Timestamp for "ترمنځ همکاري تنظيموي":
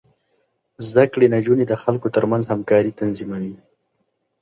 2.15-3.55